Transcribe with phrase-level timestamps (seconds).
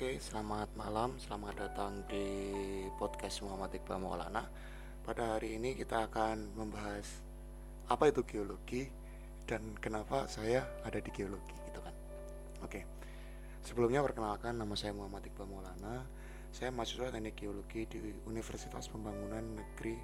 [0.00, 2.24] Oke, selamat malam, selamat datang di
[2.96, 4.48] podcast Muhammad Iqbal Maulana.
[5.04, 7.04] Pada hari ini kita akan membahas
[7.84, 8.88] apa itu geologi
[9.44, 11.92] dan kenapa saya ada di geologi gitu kan.
[12.64, 12.80] Oke.
[13.60, 16.08] Sebelumnya perkenalkan nama saya Muhammad Iqbal Maulana.
[16.48, 20.00] Saya mahasiswa Teknik Geologi di Universitas Pembangunan Negeri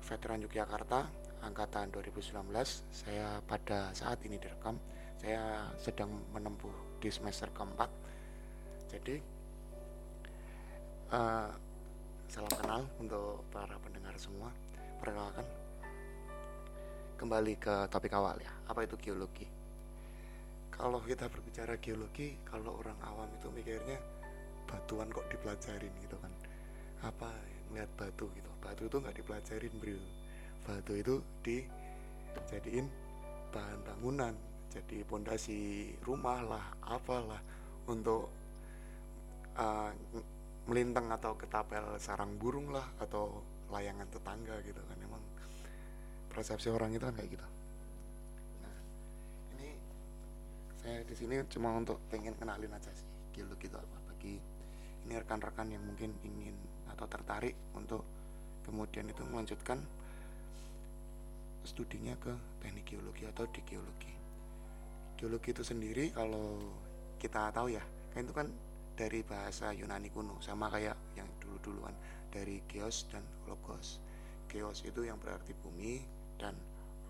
[0.00, 1.04] Veteran Yogyakarta
[1.44, 2.40] angkatan 2019.
[2.88, 4.80] Saya pada saat ini direkam
[5.20, 8.15] saya sedang menempuh di semester keempat
[8.96, 9.20] jadi
[11.12, 11.52] uh,
[12.32, 14.48] salam kenal untuk para pendengar semua.
[14.96, 15.44] Perkenalkan
[17.20, 18.48] kembali ke topik awal ya.
[18.72, 19.44] Apa itu geologi?
[20.72, 24.00] Kalau kita berbicara geologi kalau orang awam itu mikirnya
[24.64, 26.32] batuan kok dipelajarin gitu kan?
[27.04, 27.28] Apa
[27.68, 28.50] ngeliat batu gitu?
[28.64, 30.00] Batu itu nggak dipelajarin bro.
[30.64, 32.88] Batu itu dijadiin
[33.52, 34.32] bahan bangunan
[34.72, 37.40] jadi pondasi rumah lah apalah
[37.88, 38.28] untuk
[39.56, 39.90] uh,
[40.66, 44.98] melintang atau ketapel sarang burung lah atau layangan tetangga gitu kan.
[45.02, 45.22] Emang
[46.30, 47.46] persepsi orang itu kan kayak gitu.
[48.60, 48.76] Nah
[49.56, 49.68] ini
[50.80, 54.36] saya di sini cuma untuk pengen kenalin aja sih geologi itu apa bagi
[55.06, 56.56] ini rekan-rekan yang mungkin ingin
[56.92, 58.02] atau tertarik untuk
[58.64, 59.78] kemudian itu melanjutkan
[61.62, 64.12] studinya ke teknik geologi atau di geologi.
[65.16, 66.60] Geologi itu sendiri kalau
[67.16, 68.48] kita tahu ya kan itu kan
[68.96, 71.92] dari bahasa Yunani kuno sama kayak yang dulu-duluan
[72.32, 74.00] dari geos dan logos.
[74.48, 76.00] Geos itu yang berarti bumi
[76.40, 76.56] dan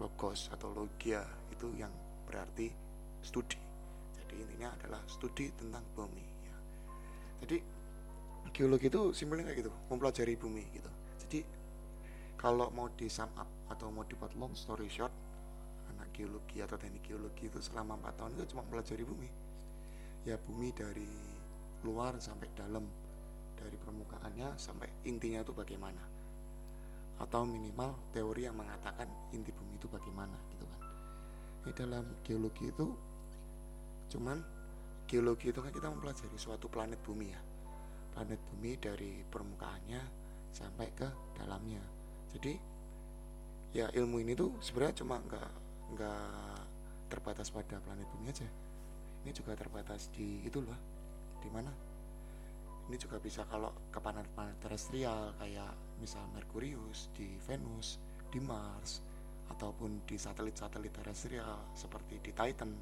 [0.00, 1.92] logos atau logia itu yang
[2.24, 2.72] berarti
[3.20, 3.60] studi.
[4.16, 6.56] Jadi intinya adalah studi tentang bumi ya.
[7.44, 7.56] jadi
[8.54, 10.90] geologi itu simpelnya kayak gitu mempelajari bumi gitu.
[11.26, 11.40] Jadi
[12.40, 15.12] kalau mau di sum up atau mau dibuat long story short
[16.14, 19.30] geologi atau teknik geologi itu selama 4 tahun itu cuma pelajari bumi.
[20.24, 21.10] Ya bumi dari
[21.84, 22.82] luar sampai dalam
[23.54, 26.00] dari permukaannya sampai intinya itu bagaimana?
[27.20, 30.80] Atau minimal teori yang mengatakan inti bumi itu bagaimana gitu kan?
[31.68, 32.86] Di dalam geologi itu
[34.10, 34.36] cuman
[35.06, 37.40] geologi itu kan kita mempelajari suatu planet bumi ya.
[38.16, 40.02] Planet bumi dari permukaannya
[40.50, 41.82] sampai ke dalamnya.
[42.34, 42.52] Jadi
[43.74, 45.50] ya ilmu ini tuh sebenarnya cuma nggak
[45.94, 46.58] nggak
[47.12, 48.48] terbatas pada planet bumi aja.
[49.24, 50.94] Ini juga terbatas di itu loh
[51.44, 51.68] di mana?
[52.88, 58.00] Ini juga bisa kalau ke planet-planet terestrial kayak misal Merkurius di Venus
[58.32, 59.04] di Mars
[59.52, 62.72] ataupun di satelit-satelit terestrial seperti di Titan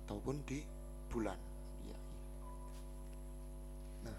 [0.00, 0.60] ataupun di
[1.08, 1.38] bulan.
[1.84, 1.98] Ya.
[4.08, 4.16] nah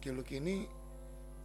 [0.00, 0.56] geologi ini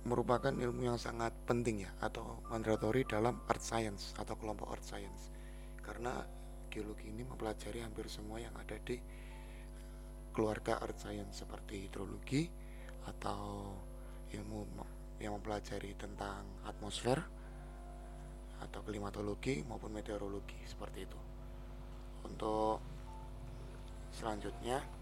[0.01, 5.29] merupakan ilmu yang sangat penting ya atau mandatory dalam earth science atau kelompok earth science.
[5.81, 6.40] Karena
[6.71, 8.95] geologi ini mempelajari hampir semua yang ada di
[10.31, 12.47] keluarga earth science seperti hidrologi
[13.11, 13.75] atau
[14.31, 14.63] ilmu
[15.19, 17.19] yang mempelajari tentang atmosfer
[18.63, 21.19] atau klimatologi maupun meteorologi seperti itu.
[22.23, 22.79] Untuk
[24.15, 25.01] selanjutnya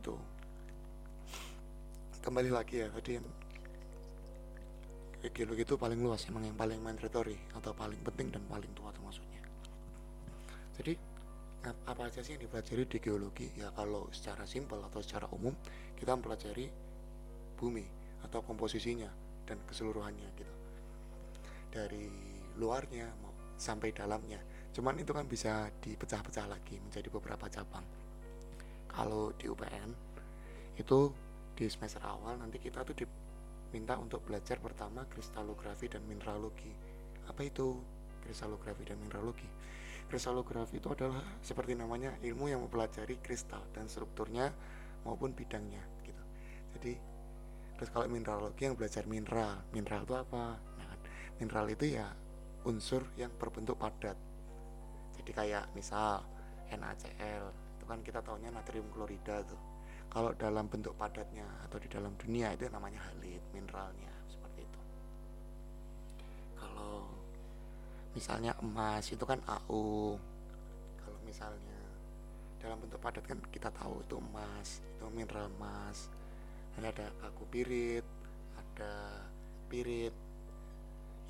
[0.00, 0.14] itu.
[2.20, 3.16] Kembali lagi ya tadi
[5.20, 8.88] yang geologi itu paling luas emang yang paling mandatory atau paling penting dan paling tua
[8.92, 9.40] termasuknya
[10.80, 10.96] jadi
[11.60, 13.52] apa aja sih yang dipelajari di geologi?
[13.52, 15.52] Ya kalau secara simpel atau secara umum
[15.92, 16.72] kita mempelajari
[17.60, 17.84] bumi
[18.24, 19.12] atau komposisinya
[19.44, 20.54] dan keseluruhannya gitu.
[21.68, 22.08] Dari
[22.56, 23.12] luarnya
[23.60, 24.40] sampai dalamnya.
[24.72, 27.84] Cuman itu kan bisa dipecah-pecah lagi menjadi beberapa cabang.
[28.88, 29.92] Kalau di UPN
[30.80, 31.12] itu
[31.52, 32.96] di semester awal nanti kita tuh
[33.70, 36.74] diminta untuk belajar pertama kristalografi dan mineralogi.
[37.30, 37.78] Apa itu
[38.26, 39.46] kristalografi dan mineralogi?
[40.10, 44.50] Kristalografi itu adalah seperti namanya ilmu yang mempelajari kristal dan strukturnya
[45.06, 46.22] maupun bidangnya gitu.
[46.74, 46.92] Jadi
[47.78, 50.58] terus kalau mineralogi yang belajar mineral mineral itu apa?
[50.58, 51.00] Nah kan,
[51.38, 52.10] mineral itu ya
[52.66, 54.18] unsur yang berbentuk padat.
[55.14, 56.26] Jadi kayak misal
[56.74, 59.58] NaCl kan kita tahunya natrium klorida tuh
[60.10, 64.80] kalau dalam bentuk padatnya atau di dalam dunia itu namanya halit mineralnya seperti itu.
[66.58, 67.06] Kalau
[68.12, 70.18] misalnya emas itu kan AU
[70.98, 71.78] kalau misalnya
[72.58, 76.10] dalam bentuk padat kan kita tahu itu emas itu mineral emas.
[76.74, 78.06] Dan ada aku pirit
[78.80, 79.22] ada
[79.70, 80.14] pirit.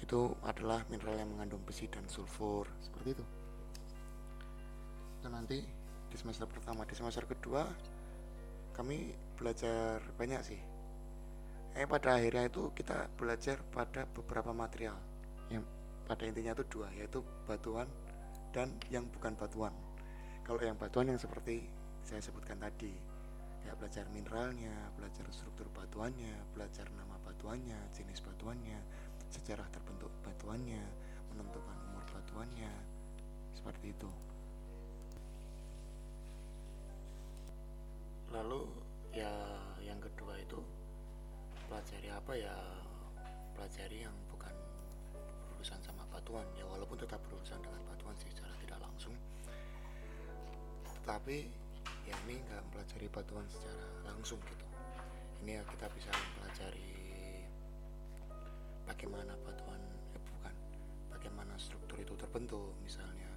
[0.00, 3.25] Itu adalah mineral yang mengandung besi dan sulfur seperti itu.
[5.21, 5.61] Dan nanti
[6.11, 7.69] di semester pertama di semester kedua
[8.81, 10.61] kami belajar banyak sih.
[11.77, 14.97] Eh pada akhirnya itu kita belajar pada beberapa material.
[15.53, 15.69] Yang
[16.09, 17.85] pada intinya itu dua yaitu batuan
[18.56, 19.77] dan yang bukan batuan.
[20.49, 21.69] Kalau yang batuan yang seperti
[22.09, 22.88] saya sebutkan tadi
[23.61, 28.81] kayak belajar mineralnya belajar struktur batuannya belajar nama batuannya jenis batuannya
[29.29, 30.81] sejarah terbentuk batuannya
[31.29, 32.73] menentukan umur batuannya
[33.53, 34.09] seperti itu
[38.40, 38.64] lalu
[39.12, 39.28] ya
[39.84, 40.56] yang kedua itu
[41.69, 42.56] pelajari apa ya
[43.52, 44.54] pelajari yang bukan
[45.52, 46.48] berurusan sama batuan.
[46.56, 49.12] Ya walaupun tetap berurusan dengan batuan sih secara tidak langsung.
[51.04, 51.37] Tetapi
[52.08, 54.66] ya ini nggak mempelajari batuan secara langsung gitu.
[55.44, 56.93] Ini ya kita bisa mempelajari
[58.88, 59.81] bagaimana batuan
[60.16, 60.54] eh bukan
[61.12, 62.72] bagaimana struktur itu terbentuk.
[62.81, 63.28] Misalnya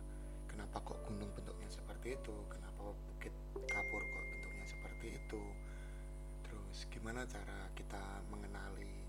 [0.47, 2.35] kenapa kok gunung bentuknya seperti itu?
[2.47, 3.35] Kenapa bukit
[3.67, 4.03] kapur
[5.03, 5.43] seperti itu.
[6.47, 9.03] Terus gimana cara kita mengenali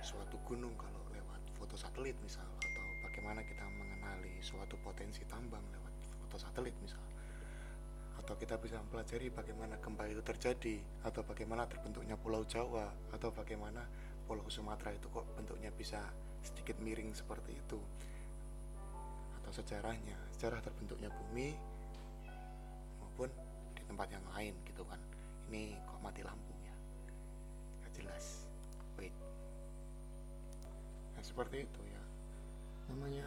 [0.00, 2.48] suatu gunung kalau lewat foto satelit misal?
[2.64, 5.92] Atau bagaimana kita mengenali suatu potensi tambang lewat
[6.24, 7.04] foto satelit misal?
[8.16, 10.80] Atau kita bisa mempelajari bagaimana gempa itu terjadi?
[11.04, 12.88] Atau bagaimana terbentuknya pulau Jawa?
[13.12, 13.84] Atau bagaimana
[14.24, 16.00] pulau Sumatera itu kok bentuknya bisa
[16.40, 17.76] sedikit miring seperti itu?
[19.44, 21.52] Atau sejarahnya sejarah terbentuknya bumi
[23.04, 23.28] maupun
[23.86, 24.98] tempat yang lain gitu kan.
[25.48, 26.74] Ini kok mati lampu ya?
[27.86, 28.46] Gak jelas.
[28.98, 29.14] Wait.
[31.22, 32.02] Seperti itu ya.
[32.90, 33.26] Namanya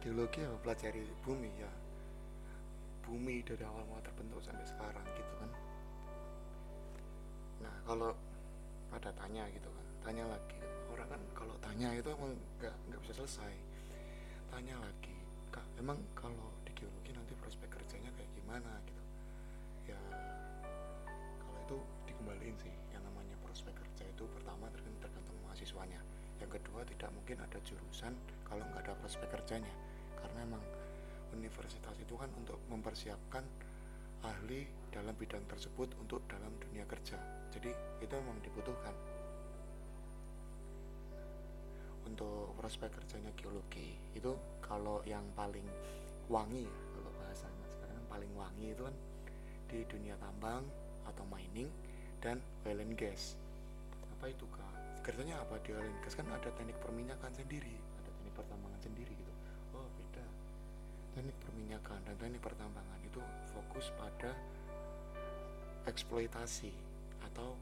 [0.00, 1.72] geologi ya pelajari bumi ya.
[3.04, 5.50] Bumi dari awal mulai terbentuk sampai sekarang gitu kan.
[7.64, 8.12] Nah kalau
[8.88, 10.60] pada tanya gitu kan tanya lagi.
[10.92, 13.52] Orang kan kalau tanya itu emang nggak nggak bisa selesai.
[14.52, 15.16] Tanya lagi
[15.52, 18.72] kak emang kalau di geologi nanti prospek kerjanya kayak gimana?
[18.86, 18.93] gitu
[22.60, 22.74] sih.
[22.92, 26.00] Yang namanya prospek kerja itu pertama tergantung mahasiswanya.
[26.42, 28.12] Yang kedua tidak mungkin ada jurusan
[28.44, 29.72] kalau nggak ada prospek kerjanya.
[30.20, 30.60] Karena emang
[31.32, 33.44] universitas itu kan untuk mempersiapkan
[34.24, 37.16] ahli dalam bidang tersebut untuk dalam dunia kerja.
[37.52, 37.70] Jadi
[38.00, 38.94] itu memang dibutuhkan.
[42.04, 45.64] Untuk prospek kerjanya geologi itu kalau yang paling
[46.28, 48.96] wangi kalau bahasanya sekarang paling wangi itu kan
[49.68, 50.64] di dunia tambang
[51.04, 51.68] atau mining
[52.24, 53.36] dan oil and gas.
[54.16, 54.72] Apa itu kak?
[55.04, 56.16] Kerjanya apa di oil and gas?
[56.16, 57.76] Kan ada teknik perminyakan sendiri.
[57.76, 59.32] Ada teknik pertambangan sendiri gitu.
[59.76, 60.24] Oh beda.
[61.12, 63.20] Teknik perminyakan dan teknik pertambangan itu
[63.52, 64.32] fokus pada
[65.84, 66.72] eksploitasi
[67.28, 67.52] atau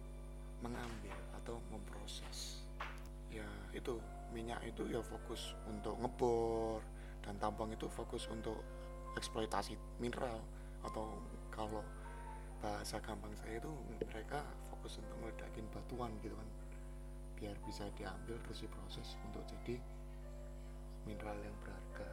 [0.63, 2.63] mengambil atau memproses.
[3.35, 3.99] Ya itu
[4.31, 6.79] minyak itu ya fokus untuk ngebor
[7.27, 8.63] dan tambang itu fokus untuk
[9.19, 10.39] eksploitasi mineral
[10.87, 11.19] atau
[11.51, 11.83] kalau
[12.63, 13.73] bahasa gampang saya itu
[14.07, 14.39] mereka
[14.71, 16.49] fokus untuk meledakin batuan gitu kan.
[17.35, 19.83] Biar bisa diambil terus diproses untuk jadi
[21.03, 22.09] mineral yang berharga.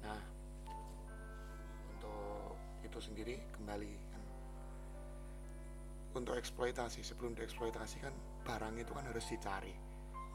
[0.00, 0.22] Nah
[1.92, 4.22] untuk itu sendiri kembali kan.
[6.16, 8.16] Untuk eksploitasi sebelum dieksploitasi kan
[8.48, 9.76] barang itu kan harus dicari.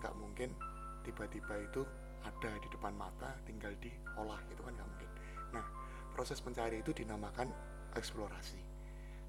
[0.05, 0.53] Nggak mungkin
[1.01, 1.81] tiba-tiba itu
[2.21, 5.11] ada di depan mata tinggal diolah gitu kan nggak mungkin.
[5.49, 5.65] Nah
[6.13, 7.49] proses mencari itu dinamakan
[7.95, 8.59] eksplorasi.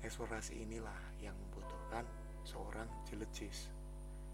[0.03, 2.03] Eksplorasi inilah yang membutuhkan
[2.43, 3.71] seorang geologis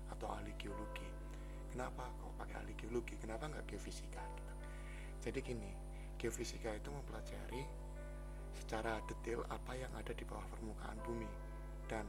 [0.09, 1.07] atau ahli geologi.
[1.73, 3.17] Kenapa kok pakai ahli geologi?
[3.21, 4.53] Kenapa nggak geofisika gitu?
[5.23, 5.71] Jadi gini
[6.17, 7.63] geofisika itu mempelajari
[8.53, 11.31] secara detail apa yang ada di bawah permukaan bumi.
[11.89, 12.05] Dan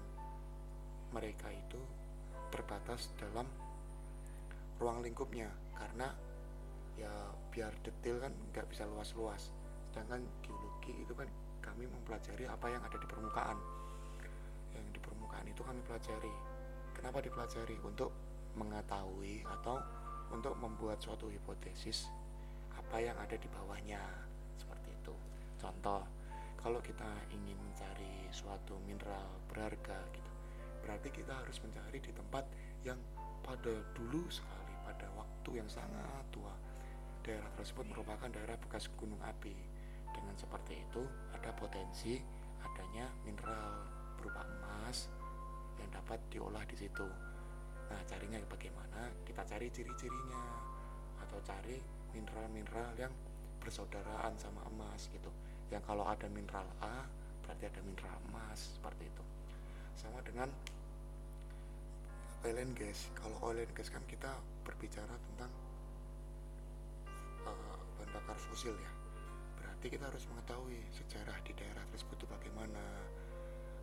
[1.11, 1.79] mereka itu
[2.51, 3.47] terbatas dalam
[4.79, 5.51] ruang lingkupnya.
[5.75, 6.07] Karena
[6.95, 7.11] ya
[7.51, 9.51] biar detail kan nggak bisa luas-luas.
[9.91, 11.27] Sedangkan geologi itu kan
[11.63, 13.57] kami mempelajari apa yang ada di permukaan.
[14.75, 16.35] Yang di permukaan itu kami pelajari.
[16.91, 17.79] Kenapa dipelajari?
[17.81, 18.11] Untuk
[18.59, 19.79] mengetahui atau
[20.29, 22.11] untuk membuat suatu hipotesis
[22.75, 24.03] apa yang ada di bawahnya.
[24.59, 25.15] Seperti itu.
[25.57, 26.03] Contoh,
[26.59, 30.31] kalau kita ingin mencari suatu mineral berharga gitu,
[30.83, 32.43] berarti kita harus mencari di tempat
[32.83, 32.99] yang
[33.39, 36.51] pada dulu sekali pada waktu yang sangat tua.
[37.23, 39.72] Daerah tersebut merupakan daerah bekas gunung api
[40.13, 41.01] dengan seperti itu
[41.33, 42.21] ada potensi
[42.63, 43.83] adanya mineral
[44.15, 45.11] berupa emas
[45.81, 47.07] yang dapat diolah di situ.
[47.91, 49.11] Nah, carinya bagaimana?
[49.27, 50.43] Kita cari ciri-cirinya
[51.19, 51.77] atau cari
[52.15, 53.13] mineral-mineral yang
[53.59, 55.29] bersaudaraan sama emas gitu.
[55.67, 57.03] Yang kalau ada mineral A,
[57.43, 59.23] berarti ada mineral emas seperti itu.
[59.99, 60.47] Sama dengan
[62.43, 63.11] oil and gas.
[63.15, 64.31] Kalau oil and gas kan kita
[64.63, 65.51] berbicara tentang
[67.47, 69.02] uh, bahan bakar fosil ya.
[69.83, 72.79] Berarti kita harus mengetahui sejarah di daerah tersebut itu bagaimana,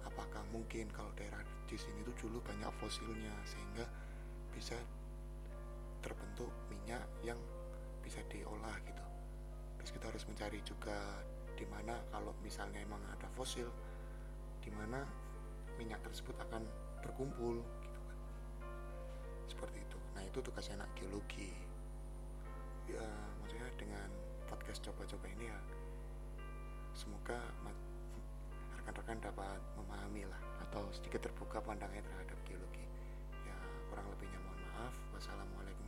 [0.09, 3.85] apakah mungkin kalau daerah di sini tuh dulu banyak fosilnya sehingga
[4.49, 4.81] bisa
[6.01, 7.37] terbentuk minyak yang
[8.01, 9.05] bisa diolah gitu.
[9.77, 11.21] Terus kita harus mencari juga
[11.53, 13.69] di mana kalau misalnya emang ada fosil
[14.65, 15.05] di mana
[15.77, 16.65] minyak tersebut akan
[17.05, 18.19] berkumpul gitu kan.
[19.53, 20.01] Seperti itu.
[20.17, 21.53] Nah itu tugasnya anak geologi.
[22.89, 23.05] Ya
[23.45, 24.09] maksudnya dengan
[24.49, 25.61] podcast coba-coba ini ya
[27.01, 27.41] semoga
[28.77, 32.85] rekan-rekan dapat memahami lah atau sedikit terbuka pandangnya terhadap geologi.
[33.49, 33.57] Ya
[33.89, 34.93] kurang lebihnya mohon maaf.
[35.17, 35.87] Wassalamualaikum